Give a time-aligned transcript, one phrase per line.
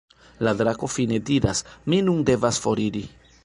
[0.47, 1.61] La drako fine diras:
[1.95, 3.07] "Mi nun devas foriri".